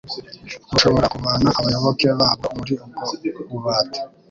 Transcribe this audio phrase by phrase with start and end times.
[0.71, 3.03] bushobora kuvana abayoboke babwo muri ubwo
[3.49, 3.99] bubata